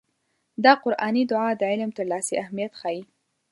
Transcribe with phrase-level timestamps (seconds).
[0.63, 3.01] دا قرآني دعا د علم ترلاسي اهميت ښيي.